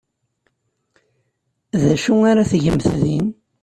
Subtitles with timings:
[1.81, 3.27] D acu ara tgemt din?